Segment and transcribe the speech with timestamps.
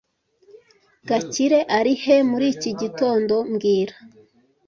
[1.07, 3.95] Gakire ari he muri iki gitondo mbwira